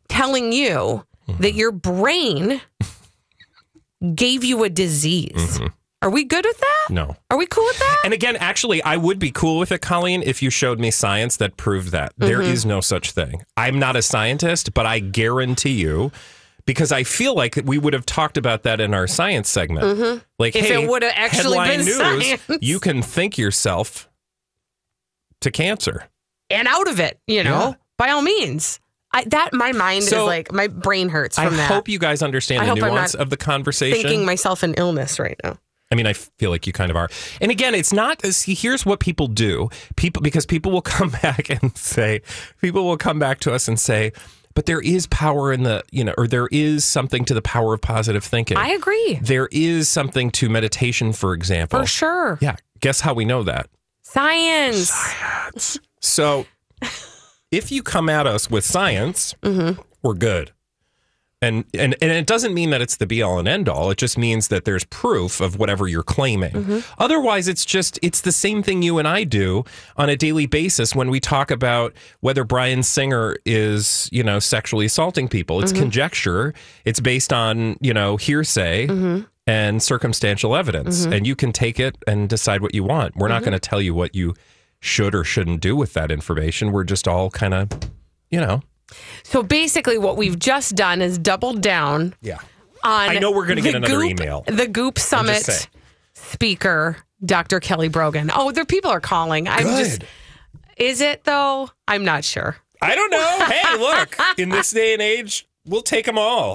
[0.08, 1.42] telling you Mm-hmm.
[1.42, 2.62] that your brain
[4.14, 5.60] gave you a disease.
[6.00, 6.84] Are we good with that?
[6.86, 6.94] Mm-hmm.
[6.94, 7.16] No.
[7.30, 8.02] Are we cool with that?
[8.04, 11.36] And again, actually, I would be cool with it, Colleen, if you showed me science
[11.38, 12.12] that proved that.
[12.16, 12.52] There Mhm.
[12.52, 13.42] is no such thing.
[13.56, 16.12] I'm not a scientist, but I guarantee you,
[16.68, 19.86] because I feel like we would have talked about that in our science segment.
[19.98, 20.22] Mhm.
[20.38, 22.42] Like, If hey, it would have actually been news, science.
[22.60, 24.08] you can think yourself
[25.40, 26.04] to cancer.
[26.50, 27.74] and out of it, you know, Yeah.
[27.96, 28.80] by all means.
[29.12, 31.70] I, that my mind So, is like my brain hurts I from that.
[31.70, 33.96] I hope you guys understand I the nuance of the conversation.
[34.02, 35.56] thinking myself an illness right now.
[35.90, 37.08] I mean, I feel like you kind of are.
[37.40, 38.22] And again, it's not.
[38.26, 39.70] See, here's what people do.
[39.96, 42.20] People because people will come back and say,
[42.60, 44.12] people will come back to us and say,
[44.54, 47.74] but there is power in the, you know, or there is something to the power
[47.74, 48.56] of positive thinking.
[48.56, 49.18] I agree.
[49.22, 51.78] There is something to meditation, for example.
[51.80, 52.38] For sure.
[52.40, 52.56] Yeah.
[52.80, 53.68] Guess how we know that?
[54.02, 54.88] Science.
[54.90, 56.46] science So,
[57.50, 59.80] if you come at us with science, Mm-hmm.
[60.02, 60.52] we're good.
[61.40, 63.92] And, and and it doesn't mean that it's the be all and end all.
[63.92, 66.50] It just means that there's proof of whatever you're claiming.
[66.52, 66.78] Mm-hmm.
[67.00, 69.64] Otherwise, it's just it's the same thing you and I do
[69.96, 74.86] on a daily basis when we talk about whether Bryan Singer is you know sexually
[74.86, 75.62] assaulting people.
[75.62, 75.78] It's Mhm.
[75.78, 76.54] conjecture.
[76.84, 79.26] It's based on you know hearsay Mhm.
[79.46, 81.16] and circumstantial evidence, Mhm.
[81.18, 83.14] and you can take it and decide what you want.
[83.16, 83.44] We're not Mhm.
[83.44, 84.34] going to tell you what you
[84.80, 86.72] should or shouldn't do with that information.
[86.72, 87.68] We're just all kind of
[88.28, 88.60] you know
[89.22, 92.38] So basically, what we've just done is doubled down yeah.
[92.84, 93.10] on.
[93.10, 94.44] I know we're gonna get the another Goop- email.
[94.46, 95.68] The Goop Summit
[96.14, 97.60] speaker, Dr.
[97.60, 98.30] Kelly Brogan.
[98.34, 99.48] Oh, there people are calling.
[99.48, 100.02] I'm just.
[100.76, 101.70] Is it though?
[101.86, 102.56] I'm not sure.
[102.80, 103.24] I don't know.
[103.48, 106.54] Hey, look, in this day and age, we'll take them all.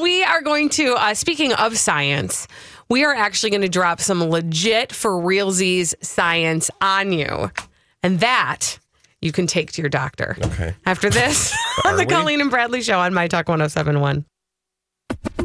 [0.00, 2.46] we are going to, uh, speaking of science,
[2.88, 7.50] we are actually going to drop some legit for realsies science on you.
[8.02, 8.78] And that
[9.24, 10.36] you can take to your doctor.
[10.44, 10.74] Okay.
[10.84, 11.52] After this,
[11.84, 12.06] on the we?
[12.06, 14.24] Colleen and Bradley show on My Talk 1071.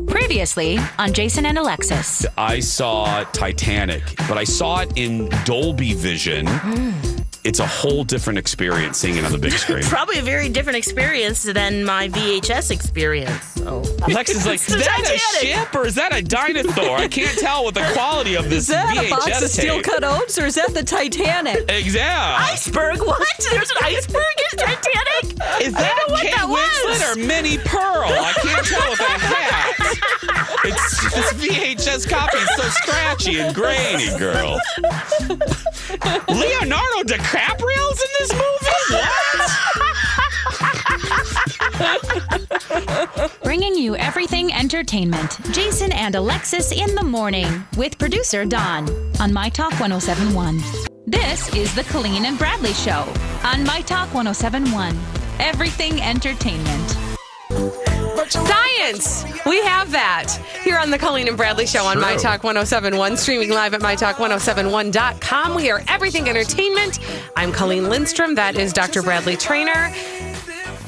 [0.08, 2.26] Previously on Jason and Alexis.
[2.38, 6.46] I saw Titanic, but I saw it in Dolby Vision.
[6.46, 7.19] Mm.
[7.46, 9.84] It's a whole different experience seeing it on the big screen.
[9.84, 13.44] Probably a very different experience than my VHS experience.
[13.56, 13.80] So.
[14.10, 16.98] Lex is like, It's is the that Titanic." a ship or is that a dinosaur?
[16.98, 19.50] I can't tell with the quality of this Is Is that VHS a box of
[19.50, 21.70] steel cut oats or is that the Titanic?
[21.70, 22.54] Exactly.
[22.54, 23.00] Iceberg?
[23.00, 23.28] What?
[23.52, 25.24] There's an iceberg in Titanic?
[25.62, 27.00] Is that don't what Kate that was.
[27.00, 28.10] Winslet or Minnie Pearl?
[28.10, 29.76] I can't tell with that hat.
[30.66, 34.60] It's this VHS copy is so scratchy and grainy, girl.
[36.30, 38.34] Leonardo DiCaprio's in this
[43.22, 43.38] movie?
[43.44, 45.38] Bringing you everything entertainment.
[45.52, 48.90] Jason and Alexis in the morning with producer Don
[49.20, 50.60] on My Talk 1071.
[51.06, 53.06] This is the Colleen and Bradley Show
[53.44, 54.98] on My Talk 1071.
[55.40, 56.98] Everything entertainment.
[58.28, 59.24] Science!
[59.46, 60.30] We have that
[60.64, 62.02] here on the Colleen and Bradley Show on True.
[62.02, 65.56] My Talk 1071, streaming live at MyTalk1071.com.
[65.56, 67.00] We are everything entertainment.
[67.38, 68.36] I'm Colleen Lindstrom.
[68.36, 69.02] That is Dr.
[69.02, 69.94] Bradley Traynor.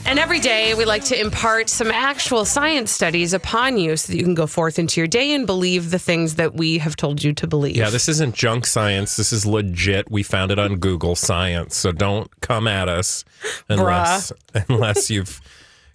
[0.05, 4.17] And every day we like to impart some actual science studies upon you so that
[4.17, 7.23] you can go forth into your day and believe the things that we have told
[7.23, 7.77] you to believe.
[7.77, 9.15] Yeah, this isn't junk science.
[9.15, 10.11] This is legit.
[10.11, 11.77] We found it on Google Science.
[11.77, 13.23] So don't come at us
[13.69, 14.33] unless
[14.67, 15.39] unless you've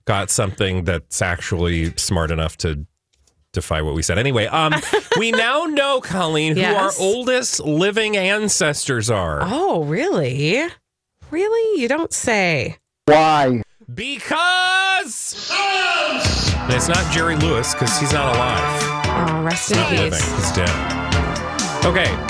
[0.06, 2.86] got something that's actually smart enough to
[3.52, 4.18] defy what we said.
[4.18, 4.74] Anyway, um,
[5.18, 9.40] we now know, Colleen, who our oldest living ancestors are.
[9.42, 10.66] Oh, really?
[11.30, 11.80] Really?
[11.80, 12.78] You don't say.
[13.06, 13.62] Why?
[13.92, 15.50] Because.
[15.52, 18.82] And it's not Jerry Lewis because he's not alive.
[19.06, 19.98] Oh, rest in Not peace.
[20.00, 20.36] living.
[20.36, 21.84] He's dead.
[21.84, 22.26] Okay.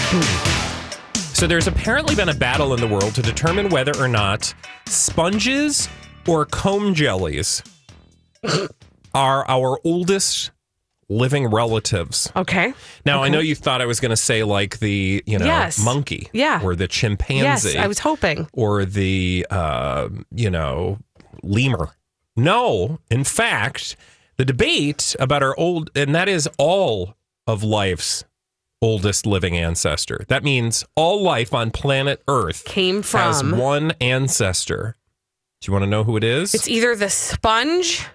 [1.32, 4.54] So there's apparently been a battle in the world to determine whether or not
[4.86, 5.88] sponges
[6.26, 7.62] or comb jellies
[9.14, 10.50] are our oldest
[11.08, 12.30] living relatives.
[12.34, 12.72] Okay.
[13.04, 15.78] Now I know you thought I was going to say like the you know Yes.
[15.84, 16.60] monkey, Yeah.
[16.62, 17.70] or the chimpanzee.
[17.74, 18.48] Yes, I was hoping.
[18.52, 20.98] or the uh, you know
[21.42, 21.90] lemur.
[22.36, 23.96] No, in fact,
[24.36, 27.14] the debate about our old and that is all
[27.46, 28.24] of life's
[28.82, 30.24] oldest living ancestor.
[30.28, 34.96] That means all life on planet Earth Came has from- one ancestor.
[35.66, 36.54] Do you want to know who it is?
[36.54, 38.06] It's either the sponge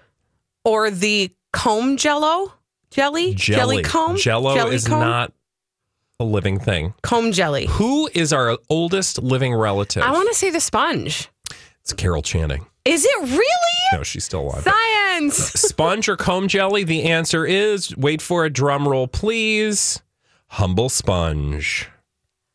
[0.64, 2.50] or the comb jello
[2.90, 3.82] jelly jelly.
[3.82, 5.00] comb Jello jelly is comb?
[5.00, 5.34] not
[6.18, 6.94] a living thing.
[7.02, 7.66] comb jelly.
[7.66, 10.02] Who is our oldest living relative?
[10.02, 11.28] I want to say the sponge.
[11.82, 12.64] it's Carol Channing.
[12.86, 14.62] Is it really No, she's still alive.
[14.62, 15.36] science?
[15.36, 16.84] Sponge or comb jelly?
[16.84, 20.00] The answer is wait for a drum roll, please.
[20.46, 21.90] Humble sponge.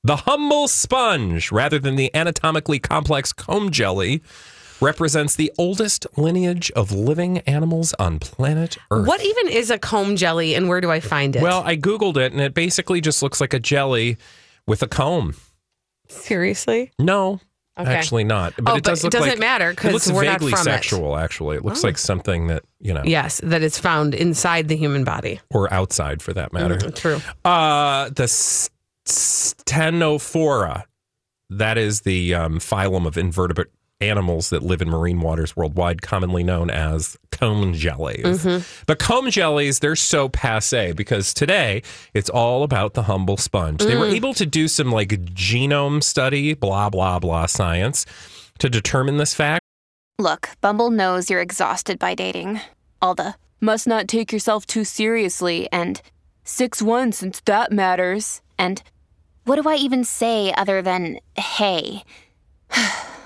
[0.04, 4.24] The humble sponge, rather than the anatomically complex comb jelly,
[4.82, 9.08] represents the oldest lineage of living animals on planet Earth.
[9.08, 11.42] What even is a comb jelly, and where do I find it?
[11.42, 14.18] Well, I Googled it and it basically just looks like a jelly
[14.66, 15.36] with a comb.
[16.10, 17.40] seriously, No.
[17.80, 17.94] Okay.
[17.94, 18.54] Actually, not.
[18.58, 20.40] But Oh, it does but look it doesn't like, matter 'cause it looks we're not
[20.40, 20.64] vaguely from it.
[20.64, 21.16] sexual.
[21.16, 21.88] Actually, it looks Oh.
[21.88, 25.42] like something that you know, yes, that is found inside the human body.
[25.52, 26.78] or outside for that matter.
[26.78, 27.22] Mm, true.
[27.46, 28.72] Uh, the s-
[29.66, 30.84] Ctenophora.
[31.50, 33.68] That is the um, phylum of invertebrate
[34.02, 38.24] animals that live in marine waters worldwide, commonly known as comb jellies.
[38.44, 38.84] Mm-hmm.
[38.86, 41.82] But comb jellies, they're so passe because today
[42.14, 43.82] it's all about the humble sponge.
[43.82, 44.16] They were Mm.
[44.16, 48.06] able to do some like genome study, blah, blah, blah science
[48.60, 49.64] to determine this fact.
[50.20, 52.62] Look, Bumble knows you're exhausted by dating.
[53.02, 56.02] All the must not take yourself too seriously and
[56.44, 58.42] 6 1 since that matters.
[58.60, 58.82] And
[59.46, 62.04] what do I even say other than hey?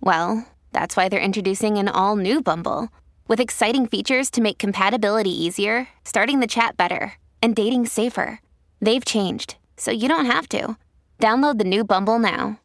[0.00, 2.88] well, that's why they're introducing an all new Bumble
[3.28, 8.40] with exciting features to make compatibility easier, starting the chat better, and dating safer.
[8.80, 10.76] They've changed, so you don't have to.
[11.18, 12.60] Download the new Bumble now.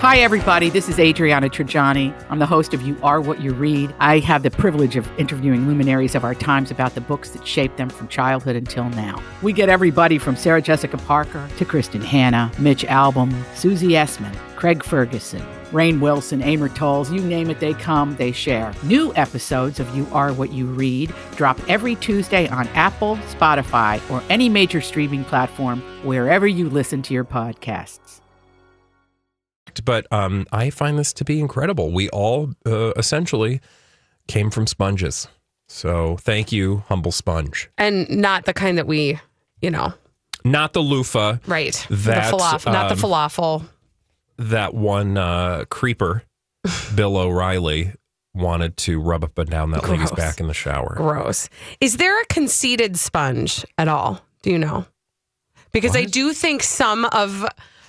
[0.00, 0.70] Hi, everybody.
[0.70, 2.14] This is Adriana Trigiani.
[2.30, 3.92] I'm the host of You Are What You Read.
[3.98, 7.78] I have the privilege of interviewing luminaries of our times about the books that shaped
[7.78, 9.20] them from childhood until now.
[9.42, 14.84] We get everybody from Sarah Jessica Parker to Kristin Hannah, Mitch Albom, Susie Essman, Craig
[14.84, 18.72] Ferguson, Rainn Wilson, Amor Towles, you name it, they come, they share.
[18.82, 24.22] New episodes of You Are What You Read drop every Tuesday on Apple, Spotify, or
[24.30, 28.20] any major streaming platform wherever you listen to your podcasts.
[29.84, 31.92] but um, I find this to be incredible.
[31.92, 33.60] We all uh, essentially
[34.26, 35.28] came from sponges.
[35.68, 37.68] So thank you, humble sponge.
[37.76, 39.20] and not the kind that we,
[39.60, 39.92] you know,
[40.44, 41.36] Not the loofah.
[41.46, 41.86] right?
[41.90, 43.68] That, the falafel, not the um, falafel.
[44.38, 46.22] That one uh, creeper,
[46.94, 47.92] Bill O'Reilly,
[48.34, 50.94] wanted to rub up and down that lady's back in the shower.
[50.96, 51.48] Gross.
[51.80, 54.20] Is there a conceited sponge at all?
[54.42, 54.86] Do you know?
[55.72, 57.44] Because I do think some of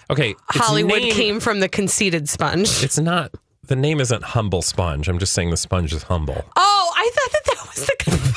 [0.10, 2.84] Okay, Hollywood name- came from the conceited sponge.
[2.84, 3.32] It's not.
[3.68, 5.08] The name isn't humble sponge.
[5.08, 6.44] I'm just saying the sponge is humble.
[6.56, 8.29] Oh, I thought that that was the.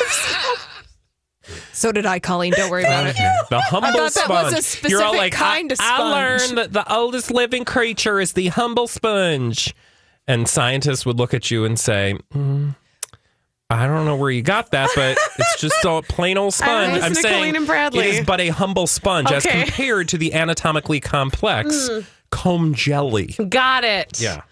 [1.73, 2.53] So did I, Colleen.
[2.57, 3.17] Don't worry about it.
[3.51, 4.55] The humble I thought that sponge.
[4.55, 8.21] was a You're all like, kind I, of I learned that the oldest living creature
[8.21, 9.75] is the humble sponge.
[10.29, 12.77] And scientists would look at you and say, "Mm,
[13.69, 17.03] I don't know where you got that, but it's just a plain old sponge.
[17.03, 18.01] I'm saying Colleen and Bradley.
[18.01, 19.65] it is but a humble sponge as Okay.
[19.65, 22.05] compared to the anatomically complex Mm.
[22.31, 23.35] comb jelly.
[23.49, 24.21] Got it.
[24.21, 24.43] Yeah.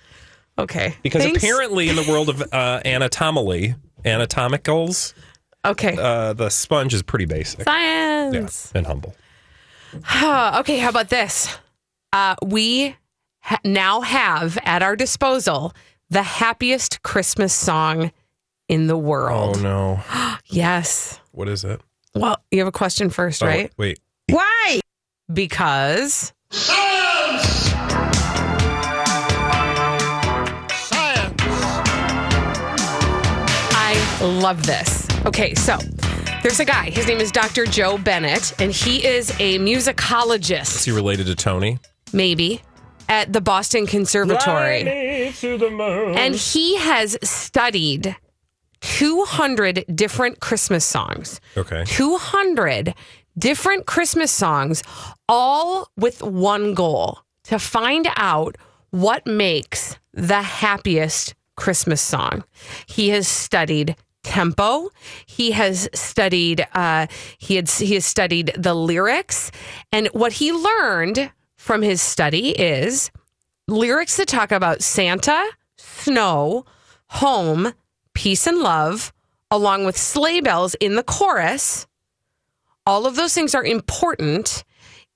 [0.59, 0.97] Okay.
[1.03, 1.43] Because Thanks.
[1.43, 5.15] apparently, in the world of uh, anatomically, anatomicals,
[5.65, 7.63] okay, uh, the sponge is pretty basic.
[7.65, 8.71] Science.
[8.75, 9.15] Yeah, and humble.
[9.95, 11.57] okay, how about this?
[12.13, 12.97] Uh, we
[13.41, 15.73] ha- now have at our disposal
[16.11, 18.11] the happiest Christmas song
[18.69, 19.59] in the world.
[19.59, 20.37] Oh no!
[20.47, 21.21] yes.
[21.33, 21.81] What is it?
[22.15, 23.73] Well, you have a question first, Oh, right?
[23.77, 24.01] wait.
[24.29, 24.81] Why?
[25.33, 26.33] Because.
[26.51, 27.43] Science!
[30.73, 31.43] Science!
[33.73, 35.07] I love this.
[35.27, 35.77] Okay, so
[36.43, 36.91] there's a guy.
[36.91, 37.67] His name is Dr.
[37.67, 41.79] Joe Bennett, and he is a musicologist, Is he related to Tony?
[42.13, 42.63] maybe,
[43.09, 45.33] at the Boston Conservatory.
[45.39, 46.17] to the moon.
[46.17, 48.17] And he has studied
[48.81, 51.41] 200 different Christmas songs.
[51.57, 51.85] Okay.
[51.87, 52.95] 200
[53.39, 54.83] different Christmas songs,
[55.29, 58.57] all with one goal to find out
[58.91, 62.43] what makes the happiest Christmas song.
[62.87, 64.91] He has studied tempo.
[65.27, 67.07] He has studied uh,
[67.39, 69.51] he had he has studied the lyrics,
[69.93, 73.11] and what he learned from his study is
[73.69, 75.45] lyrics that talk about Santa,
[75.77, 76.65] snow,
[77.07, 77.73] home,
[78.15, 79.13] peace and love,
[79.51, 81.87] along with sleigh bells in the chorus.
[82.87, 84.65] All of those things are important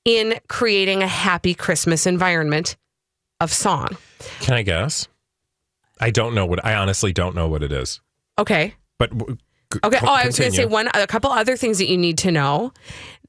[0.04, 2.76] in creating a happy Christmas environment
[3.40, 3.96] of song.
[4.40, 5.08] Can I guess?
[6.00, 6.64] I don't know what.
[6.64, 8.00] I honestly don't know what it is.
[8.38, 8.74] Okay.
[8.98, 9.34] But Okay.
[9.70, 12.18] co- Oh, I was going to say one, a couple other things that you need
[12.18, 12.72] to know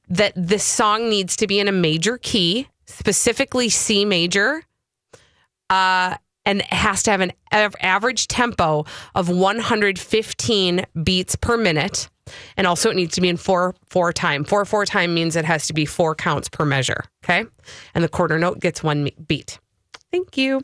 [0.08, 4.62] that this song needs to be in a major key, specifically C major,
[5.70, 8.84] uh, and it has to have an av- average tempo
[9.16, 12.08] of 115 beats per minute.
[12.56, 14.44] And also, it needs to be in four four time.
[14.44, 17.04] Four four time means it has to be four counts per measure.
[17.24, 17.44] Okay,
[17.94, 19.58] and the quarter note gets one beat.
[20.10, 20.62] Thank you.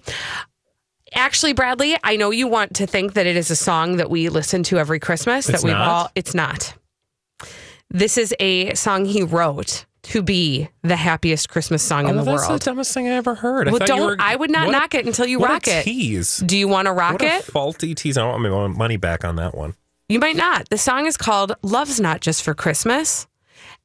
[1.14, 4.28] Actually, Bradley, I know you want to think that it is a song that we
[4.28, 5.48] listen to every Christmas.
[5.48, 6.10] It's that we all.
[6.14, 6.74] It's not.
[7.90, 12.30] This is a song he wrote to be the happiest Christmas song in Oh, the
[12.32, 12.60] that's world.
[12.60, 13.66] the dumbest thing I ever heard.
[13.66, 14.00] well, I thought don't.
[14.06, 15.84] were- I would not a- knock it until you rock it.
[15.84, 16.38] Tease.
[16.38, 17.44] Do you want to rock what a it?
[17.44, 18.16] faulty tease.
[18.16, 19.74] I want my money back on that one.
[20.08, 20.68] You might not.
[20.70, 23.26] The song is called "Love's Not Just for Christmas,"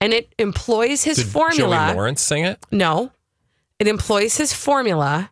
[0.01, 1.87] and it employs his Did formula.
[1.89, 2.59] Joey Lawrence sing it?
[2.71, 3.11] No,
[3.79, 5.29] it employs his formula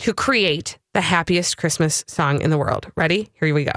[0.00, 2.90] to create the happiest Christmas song in the world.
[2.96, 3.30] Ready?
[3.34, 3.72] Here we go.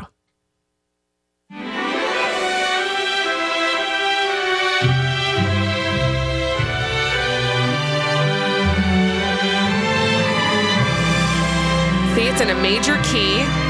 [12.15, 13.66] See, it's in a major key.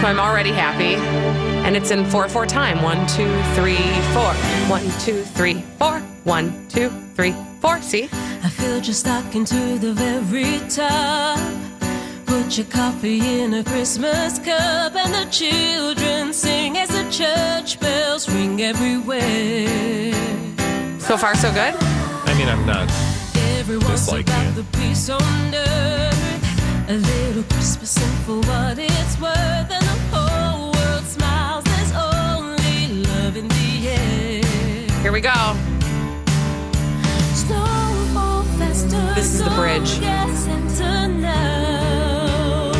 [0.00, 0.94] So I'm already happy.
[1.66, 2.82] And it's in 4 4 time.
[2.82, 3.76] One, two, three,
[4.14, 4.32] four.
[4.66, 6.00] One, two, three, four.
[6.24, 7.82] One, two, three, four.
[7.82, 8.08] See?
[8.42, 11.38] I filled your stocking to the very top.
[12.24, 18.26] Put your coffee in a Christmas cup, and the children sing as the church bells
[18.26, 20.14] ring everywhere.
[20.98, 21.74] So far, so good?
[21.78, 22.88] I mean, I'm not
[23.58, 26.39] Everyone's disliking about it.
[26.90, 31.62] A little Christmas and for what it's worth, and the whole world smiles.
[31.62, 34.42] There's only love in the air.
[35.00, 35.30] Here we go.
[37.32, 38.42] Snowfall.
[39.14, 40.00] This is the bridge.
[40.00, 42.72] Yes, Santa now.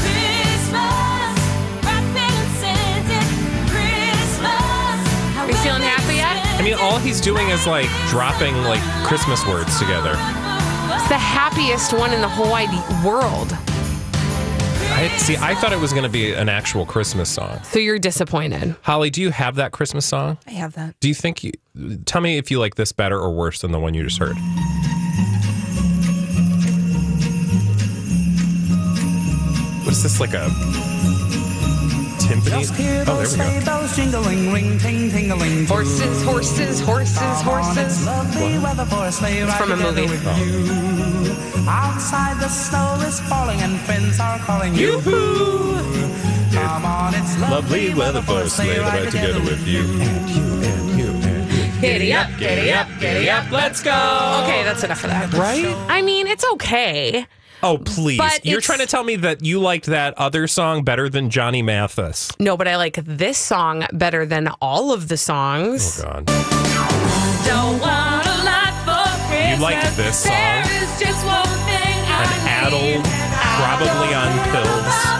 [0.00, 1.36] Christmas,
[1.84, 3.28] wrapped in scented
[3.68, 5.36] Christmas.
[5.36, 6.40] Are you feeling happy yet?
[6.58, 10.16] I mean, all he's doing is like dropping like Christmas words together.
[11.04, 12.70] It's the happiest one in the whole wide
[13.04, 13.52] world.
[13.52, 15.36] I see.
[15.36, 17.62] I thought it was going to be an actual Christmas song.
[17.64, 18.74] So you're disappointed.
[18.80, 20.38] Holly, do you have that Christmas song?
[20.46, 20.98] I have that.
[21.00, 21.52] Do you think you?
[22.06, 24.38] Tell me if you like this better or worse than the one you just heard.
[29.84, 30.48] What is this like a
[32.26, 33.06] timpani?
[33.06, 33.64] Oh, there we go.
[33.64, 35.66] bells jingling, ring, ting, tingling.
[35.66, 38.06] Horses, horses, horses, horses.
[38.06, 40.02] Lovely weather for a sleigh ride from a movie.
[40.08, 41.34] with you.
[41.68, 45.00] Outside the snow is falling and friends are calling you.
[46.52, 49.80] Come on, it's lovely, weather for a sleigh ride together with you.
[49.80, 51.80] And you, and you, and you.
[51.80, 53.90] Giddy up, giddy up, giddy up, let's go.
[54.44, 55.32] Okay, that's enough of that.
[55.34, 55.74] Right?
[55.88, 57.26] I mean, it's okay.
[57.64, 58.18] Oh, please.
[58.18, 61.62] But You're trying to tell me that you liked that other song better than Johnny
[61.62, 62.30] Mathis.
[62.38, 66.00] No, but I like this song better than all of the songs.
[66.00, 66.26] Oh, God.
[67.46, 69.56] Don't want a lot for Christmas.
[69.56, 70.32] You liked this song?
[70.32, 73.04] There is just one thing An addled,
[73.56, 75.14] probably on pills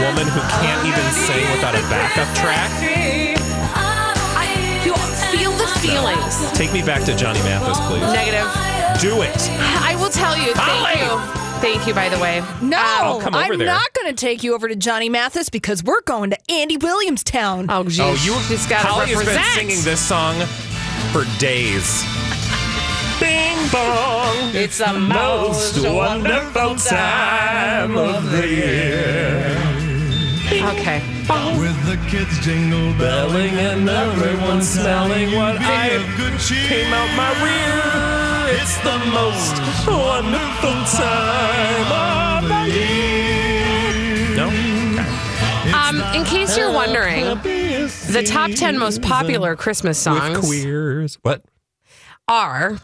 [0.00, 2.70] woman who can't even sing without a backup track.
[4.84, 4.94] You
[5.32, 6.52] feel the feelings.
[6.52, 8.02] Take me back to Johnny Mathis, please.
[8.12, 8.46] Negative.
[9.00, 9.50] Do it.
[9.82, 10.52] I will tell you.
[10.54, 11.40] Thank Holly!
[11.40, 11.45] you.
[11.60, 12.40] Thank you, by the way.
[12.62, 13.66] No, ah, I'll come over I'm there.
[13.66, 17.66] not going to take you over to Johnny Mathis because we're going to Andy Williamstown.
[17.68, 18.00] Oh, geez.
[18.00, 19.44] Oh, you just got to Holly has represent.
[19.56, 20.34] been singing this song
[21.12, 22.02] for days.
[23.18, 24.54] Bing bong.
[24.54, 29.56] It's the most wonderful time of the year.
[30.46, 31.02] Okay.
[31.58, 36.68] With the kids jingle belling and everyone smelling what I have good cheer.
[36.68, 38.25] Came out my rear.
[38.48, 39.56] It's the most
[39.88, 44.36] wonderful time of the year.
[44.36, 44.48] No?
[45.76, 51.18] Um, in case you're wondering, the top 10 most popular Christmas songs With queers.
[51.22, 51.44] What?
[52.28, 52.78] are.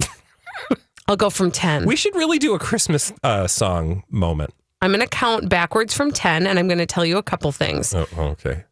[1.08, 1.84] I'll go from 10.
[1.84, 4.54] We should really do a Christmas uh, song moment.
[4.80, 7.52] I'm going to count backwards from 10 and I'm going to tell you a couple
[7.52, 7.94] things.
[7.94, 8.64] Oh, okay.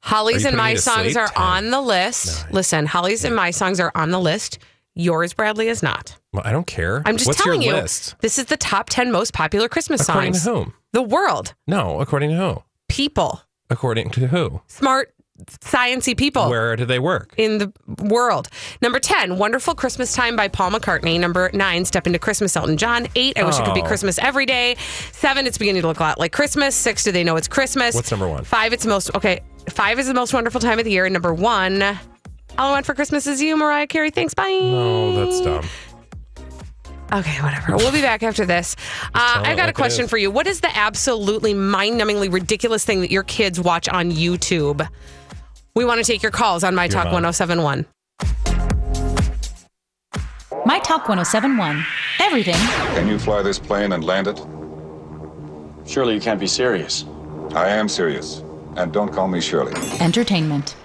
[0.00, 1.42] Holly's and my songs are 10.
[1.42, 2.50] on the list.
[2.52, 4.58] Listen, Holly's and my songs are on the list.
[4.94, 6.16] Yours, Bradley, is not.
[6.38, 7.02] Well, I don't care.
[7.04, 7.80] I'm just What's telling your you.
[7.82, 8.14] list?
[8.20, 10.46] This is the top 10 most popular Christmas According songs.
[10.46, 10.74] According to whom?
[10.92, 11.54] The world.
[11.66, 12.62] No, according to who?
[12.88, 13.42] People.
[13.70, 14.60] According to who?
[14.68, 15.12] Smart,
[15.46, 16.48] sciency people.
[16.48, 17.34] Where do they work?
[17.36, 17.72] in the
[18.04, 18.48] world.
[18.80, 21.18] Number 10, Wonderful Christmas Time by Paul McCartney.
[21.18, 23.08] Number 9, Step into Christmas, Elton John.
[23.16, 23.86] 8, I Wish It Could Be Oh.
[23.86, 24.76] Christmas Every Day.
[25.10, 26.76] 7, It's Beginning to Look a Lot Like Christmas.
[26.76, 27.96] 6, Do They Know It's Christmas?
[27.96, 28.44] What's number one?
[28.44, 31.04] 5, It's most, okay, 5 is the most wonderful time of the year.
[31.04, 31.98] And Number 1, All
[32.56, 34.10] I Want for Christmas Is You, Mariah Carey.
[34.10, 34.48] Thanks, bye.
[34.50, 35.64] Oh, that's dumb.
[37.12, 37.76] Okay, whatever.
[37.76, 38.76] We'll be back after this.
[39.14, 40.30] Uh, I've got like a question for you.
[40.30, 44.86] What is the absolutely mind numbingly ridiculous thing that your kids watch on YouTube?
[45.74, 47.22] We want to take your calls on My Your Talk mom.
[47.24, 47.86] 1071.
[50.66, 51.84] My Talk 1071.
[52.20, 52.54] Everything
[52.94, 54.38] Can you fly this plane and land it?
[55.86, 57.04] Surely you can't be serious.
[57.54, 58.42] I am serious.
[58.76, 59.72] And don't call me Shirley.
[60.00, 60.76] entertainment.